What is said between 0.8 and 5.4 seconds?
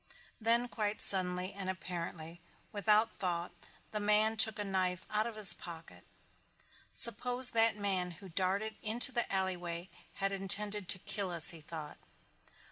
suddenly and apparently without thought the man took a knife out of